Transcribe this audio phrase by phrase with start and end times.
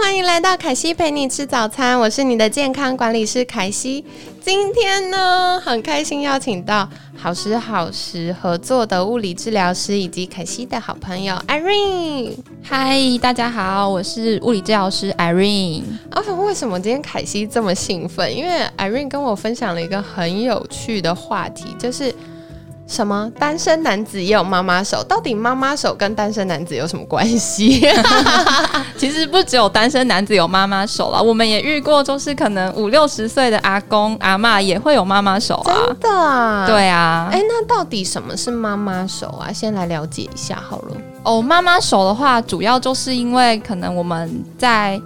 [0.00, 4.04] 欢迎来到凯西陪你吃早餐，我是你的健康管理师凯西。
[4.40, 12.32] 今天呢，很开心邀请到好时好时合作的物理治疗师以及凯西的好朋友 Irene。
[12.62, 15.82] 嗨，大家好，我是物理治疗师 Irene。
[16.10, 18.34] 啊，为什么今天凯西这么兴奋？
[18.34, 22.12] 因为 Irene 跟我分享了一个很有趣的话题，就是。
[22.92, 25.02] 什么单身男子也有妈妈手？
[25.04, 27.80] 到底妈妈手跟单身男子有什么关系？
[28.98, 35.72] 其实不只有单身男子有妈妈手了，我们也遇过，就是可能五六十岁的阿公阿妈也会有妈妈手啊。
[35.72, 36.66] 真的啊？
[36.66, 37.30] 对啊。
[37.32, 39.50] 哎，那到底什么是妈妈手啊？
[39.50, 40.96] 先来了解一下好了。
[41.22, 45.00] 哦，妈妈手的话，主要就是因为可能我们在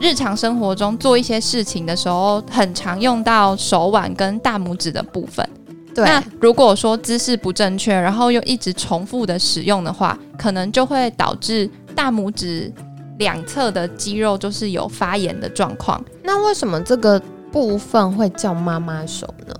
[0.00, 5.48] 日常生活中做一些事情的时候，很常用到手腕跟大拇指的部分。
[5.96, 12.72] 那如果说姿势不正确，然后又一直重复的使用的话，可能就会导致大拇指
[13.18, 16.02] 两侧的肌肉就是有发炎的状况。
[16.22, 19.54] 那为什么这个部分会叫妈妈手呢？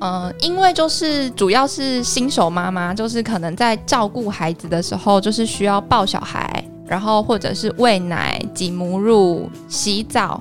[0.00, 10.40] 呃，因为就是主要是新手妈妈，就是可能在照顾孩子的时候，就是需要抱小孩，然后或者是喂奶、挤母乳、洗澡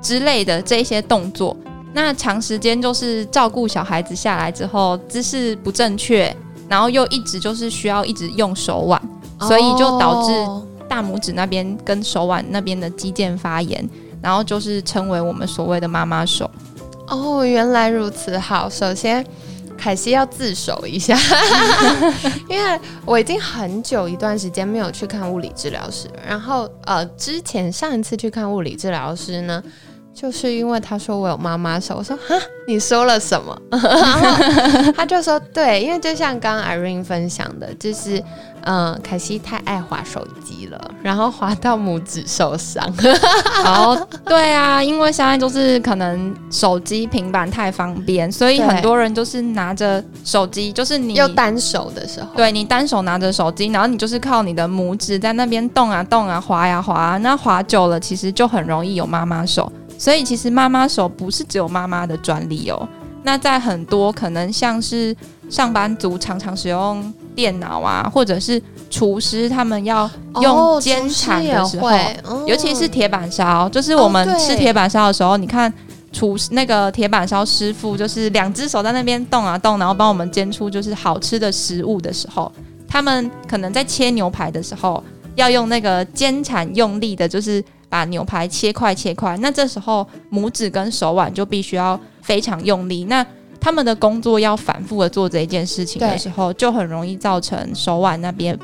[0.00, 1.56] 之类的这些动作。
[1.94, 6.34] 那长时间就是照顾小孩子下来之后，姿势不正确，
[6.68, 9.00] 然后又一直就是需要一直用手腕，
[9.40, 10.32] 所以就导致
[10.88, 13.86] 大拇指那边跟手腕那边的肌腱发炎，
[14.22, 16.50] 然后就是称为我们所谓的妈妈手。
[17.08, 18.38] 哦，原来如此。
[18.38, 19.22] 好，首先
[19.76, 21.14] 凯西要自首一下，
[22.48, 29.62] 因为我已经很久一段时间没有去看物理治疗师，然后呃，之前上一次去看物理治疗师呢。
[30.14, 32.34] 就是因为他说我有妈妈手，我说哈，
[32.66, 33.56] 你说了什么？
[34.96, 38.22] 他就说对，因为就像刚刚 Irene 分享的，就是
[38.64, 42.86] 嗯，凯西太爱滑手机了，然后滑到拇指受伤。
[43.64, 43.96] 然 后，
[44.26, 59.72] 对啊，因为现在就是可能手机、平板太方便，所以很多人就是拿着手机，就是你又单手的时候，对你单手拿着手机，然后你就是靠你的拇指在那边动啊动啊，滑呀滑啊，那滑久了其实就很容易有妈妈手。
[60.02, 62.88] 所以其实妈妈手不是只有妈妈的专利哦。
[63.22, 65.16] 那在很多可能像是
[65.48, 71.88] 上班族常常使用电脑啊，或者是厨师他们要用煎铲的时候，
[72.48, 75.72] 尤其是铁板烧，就是我们吃铁板烧的时候，你看
[76.10, 82.50] 厨那个铁板烧师傅，就是两只手在那边动啊动，然后帮我们煎出就是好吃的食物的时候，
[82.88, 85.00] 他们可能在切牛排的时候
[85.36, 87.64] 要用那个煎铲用力的，就是。
[87.92, 93.04] 把牛排切块切块，那这时候拇指跟手腕就必须要非常用力。
[93.04, 93.24] 那
[93.60, 98.58] 他们的工作要反复的做这一件事情的时候，就很容易造成手腕那边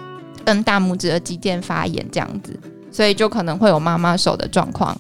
[0.47, 2.59] 跟大拇指的肌腱发炎这样子，
[2.91, 4.99] 所以就可能会有妈妈手的状况。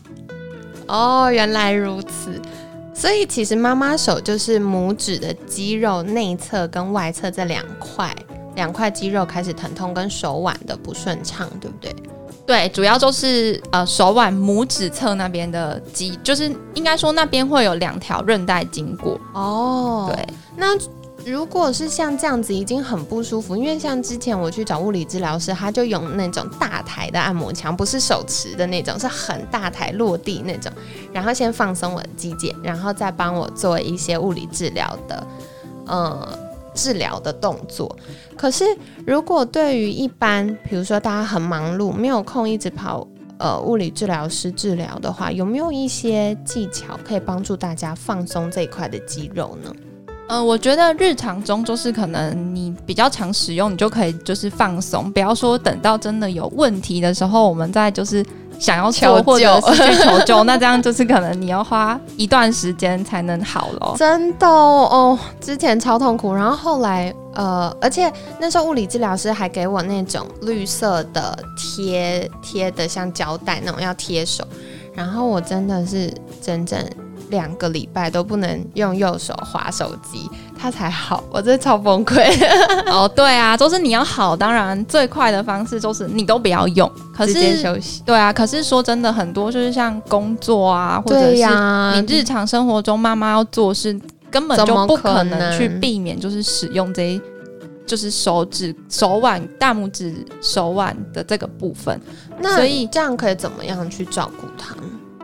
[0.86, 2.38] 哦，原来如此。
[2.92, 8.14] 所以其实妈妈手就是拇指的肌肉内侧跟外侧这两块
[8.56, 11.96] 两块肌肉开始疼痛，跟手腕的不顺畅，对不对？
[12.48, 19.20] 对，主要就是呃手腕拇指侧那边的肌，就是应该说那边会有两条韧带经过。
[19.34, 20.26] 哦，对。
[20.56, 20.68] 那
[21.30, 30.72] 如果是像这样子已经很不舒服，因为像之前我去找物理治疗师，他就用那种大台的按摩枪，不是手持的那种，是很大台落地那种，
[31.12, 35.26] 然后先放松我的肌腱，然后再帮我做一些物理治疗的，
[35.84, 36.47] 呃。
[36.78, 37.98] 治疗的动作，
[38.36, 38.64] 可是
[39.04, 43.04] 如果对于一般，比如说大家很忙碌，没有空一直跑
[43.38, 49.74] 呃物理治疗师治疗的话，有没有一些技巧可以帮助大家放松这一块的肌肉呢？
[50.28, 58.24] 呃，我觉得日常中就是可能你比较常使用，你就可以就是放松，不要说等到真的有问题的时候，我们再就是。
[58.58, 63.94] 想要求或者是去求救， 那这样就是可能你要花一段时间才能好了。
[63.96, 74.44] 真的哦，之前超痛苦，然后后来呃，而且那时候物理治疗师还给我那种绿色的贴贴的像胶带那种要贴手，
[74.92, 76.12] 然后我真的是
[76.42, 76.78] 整整
[77.30, 80.28] 两个礼拜都不能用右手划手机。
[80.60, 82.28] 他才好，我真的超崩溃。
[82.90, 88.02] 哦，对啊，就是你要好，当然最快的方式就是你都不要用，直接休息。
[88.04, 93.96] 对啊，可是说真的，很多就是像工作啊，或者是你日常生活中妈妈要做事，
[94.30, 97.22] 根本就不可可能去避免，就是使用这一
[97.86, 102.00] 就是手指、手腕、大拇指、手腕的这个部分。
[102.40, 104.74] 那所以这样可以怎么样去照顾它？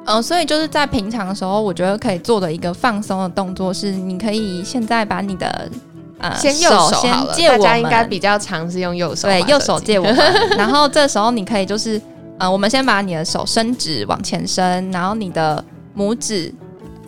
[0.06, 5.70] 嗯、所以就是在平常的时候，我觉得可以做的一个放松的动作是，你可以现在把你的
[6.18, 10.16] 呃先右手先借我们，大家应该比较常是用右手对，右手借我们。
[10.58, 12.00] 然后这时候你可以就是，
[12.38, 15.64] 呃，我们先把你的手伸直往前伸，然后你的
[15.96, 16.52] 拇指，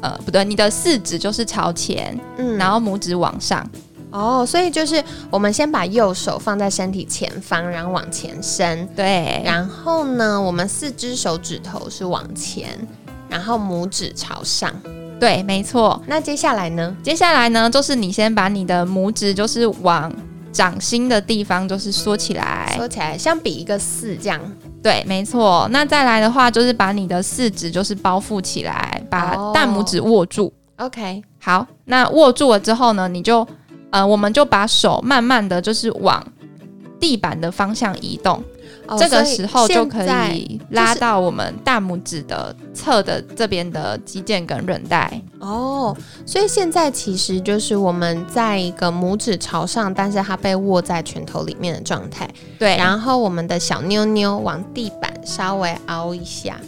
[0.01, 3.69] 呃，不对，你的四指就是朝前，嗯然后拇指往上。
[4.17, 12.67] 哦，所以就是我们先把右手放在身体前方，然后往前伸，对，然后呢，我们四只手指头是往前，
[13.29, 14.73] 然后拇指朝上。
[15.21, 16.01] 对，没错。
[16.07, 16.97] 那接下来呢？
[17.03, 20.11] 接下来呢，就是你先把你的拇指就是往
[20.53, 22.75] 掌心的地方就是缩起来。
[22.77, 24.41] 缩起来像比一个四这样。
[24.83, 25.67] 对，没错。
[25.71, 30.53] 那再来的话，就是把你的四指就是包覆起来，把哦大拇指握住。
[30.77, 33.47] OK，好，那握住了之后呢，你就
[33.97, 36.23] 呃，我们就把手慢慢的就是往
[37.01, 38.45] 地板的方向移动，
[38.87, 40.05] 哦这个时候就可
[40.35, 45.19] 以拉到我们大拇指的侧的这边的肌腱跟韧带。
[45.39, 45.97] 哦，
[46.27, 52.29] 所以现在其实就是我们在一个拇指朝上，但是它被握在拳头里面的状态。
[52.59, 56.61] 对，然后我们的小妞妞往地板稍微凹一下，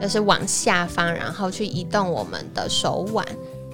[0.00, 3.26] 就是往下方，然后去移动我们的手腕，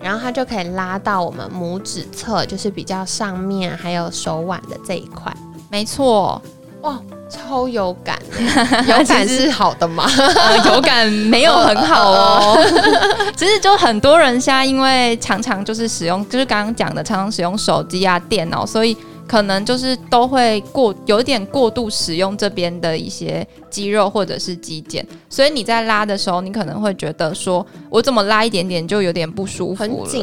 [0.03, 5.33] 然后它就可以拉到我们拇指侧，就是比较上面还有手腕的这一块。
[5.71, 6.41] 没错，
[6.83, 6.99] 哇，
[7.31, 10.05] 超有感欸， 有感是好的吗？
[10.19, 12.59] 呃，有感没有很好哦。
[13.37, 18.97] 其实就很多人现在因为常常就是使用，就是刚刚讲的，常常使用手机啊、电脑，所以
[19.33, 30.23] 可能就是都会过有一点过度使用这边的一些肌肉或者是肌腱，所以你在拉的时候，你可能会觉得说，我怎么拉一点点就有点不舒服很紧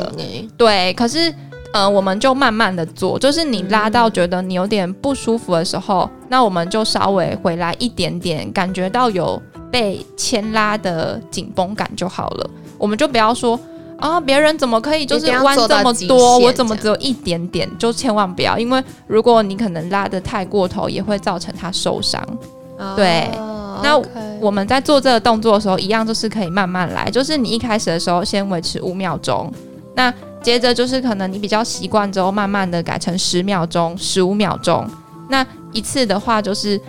[0.55, 1.33] 对，可是
[1.73, 9.41] 呃，我们就慢慢的做，就是你拉到觉得你有点不舒服的时候，那我们就稍微回来一点点，感觉到有
[9.71, 12.47] 被牵拉的紧绷感就好了。
[12.77, 13.59] 我们就不要说
[13.99, 17.69] 啊，别人怎么可以就是弯这么多，我怎么只有一点点？
[17.77, 22.21] 就千万不要，因为如果你可能拉的太过头，也会造成他受伤。
[22.95, 24.01] 对哦那
[24.39, 29.51] 我们在做这个动作的时候，一样就是可以慢慢来，就是你一开始的时候先维持五秒钟，
[29.95, 34.89] 那接着就是可能你比较习惯之后，慢慢的改成十秒钟、十五秒钟。
[35.29, 36.79] 那一次的话就是，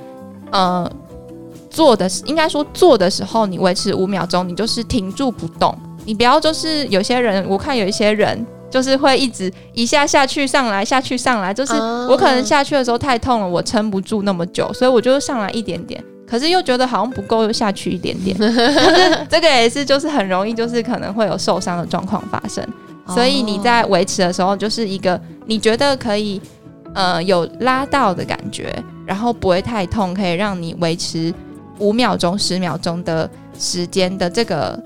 [0.50, 0.88] 呃，
[1.68, 5.76] 做的应该说做的时候，你维持五秒钟，你就是停住不动，
[6.10, 16.02] 你不要就是有些人，我看有一些人就是会一直一下下去上来下去上来，就是啊我可能下去的时候太痛了，我撑不住那么久，所以我就上来一点点。
[16.26, 18.36] 可是又觉得好像不够，又下去一点点。
[19.30, 22.66] 这个也是，就是很容易，就是可能会有受伤的状况发生。
[23.06, 26.42] 所以你在维持的时候，就是一个你觉得可以
[26.94, 28.74] 呃有拉到的感觉，
[29.06, 31.32] 然后不会太痛，可以让你维持
[31.78, 34.76] 五秒钟、十秒钟的时间的这个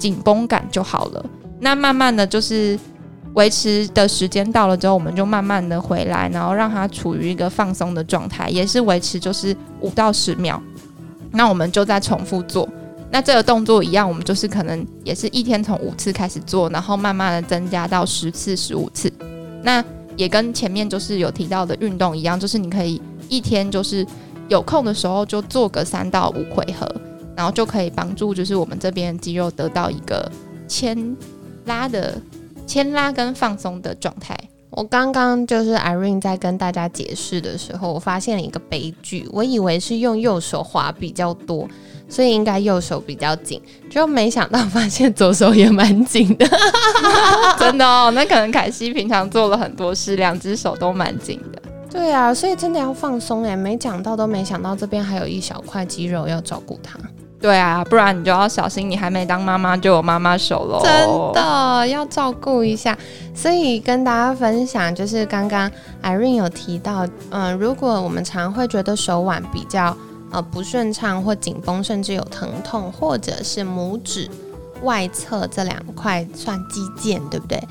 [0.00, 1.24] 紧绷感就好了。
[1.60, 2.76] 那慢慢的就是
[3.34, 10.60] 维持的时间到了之后，我们就慢慢的回来，然后让它处于一个放松的状态，也是维持就是五到十秒。
[11.30, 12.68] 那我们就再重复做。
[13.12, 19.12] 那这个动作一样，我们就是可能也是一天从五次开始做，然后慢慢的增加到十次、十五次。
[19.62, 19.84] 那
[20.16, 24.06] 也跟前面就是有提到的运动一样，就是你可以一天就是
[24.48, 26.86] 有空的时候就做个三到五回合，
[27.40, 30.30] 然后就可以帮助就是我们这边肌肉得到一个
[30.68, 31.16] 牵
[31.64, 32.20] 拉的
[32.66, 34.38] 牵拉跟放松的状态。
[34.68, 39.26] 我刚刚就是 Irene 在跟大家解释的时候，我发现了一个悲剧。
[39.32, 41.66] 我以为是用右手滑比较多，
[42.10, 46.46] 所以应该右手比较紧，就没想到发现左手也蛮紧的。
[47.58, 51.62] 真的哦，那可能凯西平常做了很多事，两只手都蛮紧的。
[51.90, 56.96] 对啊，所以真的要放松哎，没讲到都没想到这边还有一小块肌肉要照顾它，
[57.40, 60.82] 对啊，不然你就要小心，你还没当妈妈就有妈妈手喽。
[60.82, 62.96] 真的要照顾一下。
[63.34, 65.70] 所以跟大家分享，就是刚刚
[66.02, 69.96] Irene 有提到，嗯、如果我们常会觉得手腕比较
[70.30, 74.28] 呃不顺畅或紧绷，甚至有疼痛，或者是拇指
[74.82, 77.62] 外侧这两块算肌腱，对不对？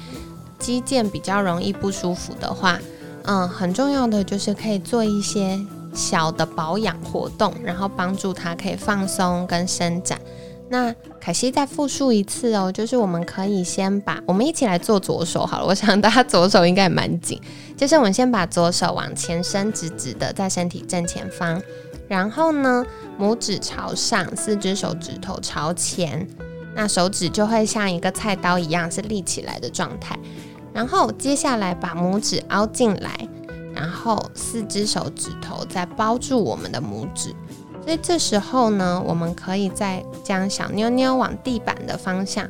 [0.57, 2.79] 肌腱比较容易不舒服的话，
[3.25, 5.59] 嗯，很重要的就是可以做一些
[5.93, 10.19] 小的保养活动，然后帮助它可以放松跟伸展。
[10.71, 17.41] 那凯西再复述一次哦，就是我们可以先把我们一起来做左手好了，我想大家左手应该也蛮紧，
[17.75, 21.59] 就是我们先把左手往前伸直直的在身体正前方，
[22.07, 22.85] 然后呢，
[23.19, 26.27] 拇指朝上，四只手指头朝前。
[26.75, 30.17] 那手指就会像一个菜刀一样是立起来的状态。
[30.71, 33.27] 然后接下来把拇指凹进来，
[33.79, 37.33] 然后四只手指头再包住我们的拇指。
[37.81, 42.45] 所以这时候呢，我们可以再将小妞妞往地板的方向，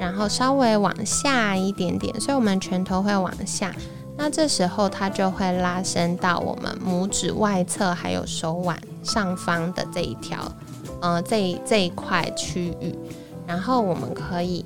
[0.00, 3.72] 然后稍微往下一点点，所以我们拳头会往下。
[4.16, 10.40] 那这时候它就会拉伸到我们拇指外侧，还有手腕上方的这一条，
[11.00, 12.92] 呃，这这一块区域。
[13.46, 14.64] 然后我们可以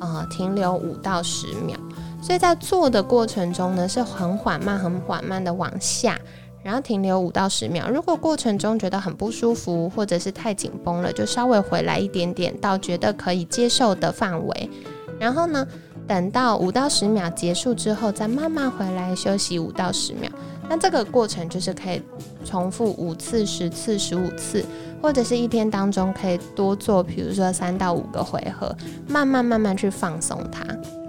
[0.00, 1.76] 呃停留五到十秒。
[2.20, 6.18] 所以在做的过程中呢，是很缓慢、很缓慢的往下。
[6.62, 14.70] 然后停留五到十秒，如果过程中觉得很不舒服，或者是太紧绷了，就稍微回来一点点，到觉得可以接受的范围。
[15.18, 15.66] 然后呢，
[16.06, 20.30] 等到五到十秒结束之后，再慢慢回来休息五到十秒。
[20.68, 22.02] 那这个过程就是可以
[22.44, 24.62] 重复五次、十次、十五次，
[25.00, 28.76] 或者是一天当中可以多做，比如说三到五个回合，
[29.08, 30.62] 慢慢慢慢去放松它。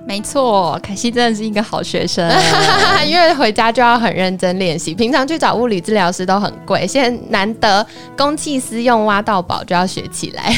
[0.05, 2.29] 没错，凯西真的是一个好学生，
[3.07, 4.93] 因为回家就要很认真练习。
[4.93, 7.85] 平常去找物理治疗师都很贵，现在难得
[8.17, 10.53] 公器私用挖到宝，就要学起来。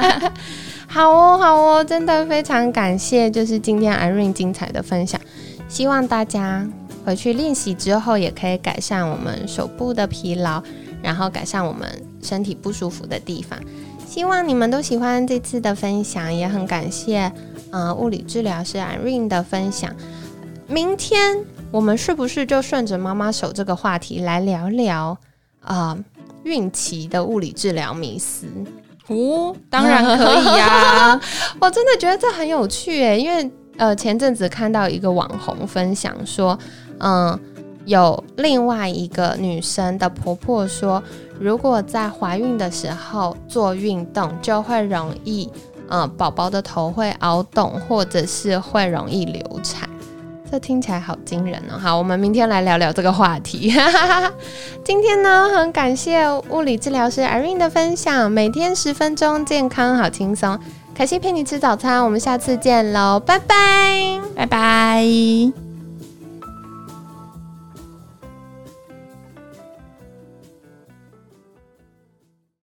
[0.86, 5.18] 好哦，好哦，真的非常感谢，就是今天 Irene 精彩的分享。
[5.68, 6.68] 希望大家
[7.06, 10.60] 回去练习之后，也可以改善我们手部的疲劳，
[11.00, 11.88] 然后改善我们
[12.20, 13.58] 身体不舒服的地方。
[14.06, 17.32] 希望你们都喜欢这次的分享，也很感谢。
[17.70, 19.94] 呃，物理治疗师 Irene 的分享。
[20.66, 25.16] 明天我们是不是就顺着妈妈手这个话题来聊聊
[25.60, 25.98] 啊
[26.44, 28.46] 孕期的物理治疗迷思？
[29.08, 31.20] 哦，当然可以呀！
[31.60, 36.56] 我真的觉得这很有趣诶，因为呃前阵子看到一个网红分享说，
[36.98, 37.36] 嗯，
[37.84, 41.02] 有另外一个女生的婆婆说，
[41.40, 45.50] 如果在怀孕的时候做运动，就会容易。
[45.90, 49.88] 嗯，宝宝的头会凹洞，或者是会容易流产，
[50.50, 51.78] 这听起来好惊人哦。
[51.78, 53.72] 好，我们明天来聊聊这个话题。
[54.84, 60.58] 今天呢，很感谢物理治疗师 Irene 的分享，每天十分钟，健康好轻松。
[60.94, 65.69] 凯西陪你吃早餐，我们下次见喽，拜拜，拜拜。